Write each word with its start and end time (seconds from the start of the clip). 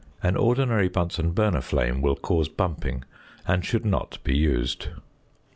An 0.23 0.35
ordinary 0.35 0.87
Bunsen 0.89 1.29
burner 1.29 1.61
flame 1.61 2.01
will 2.01 2.15
cause 2.15 2.49
bumping, 2.49 3.03
and 3.47 3.63
should 3.63 3.85
not 3.85 4.17
be 4.23 4.35
used. 4.35 4.87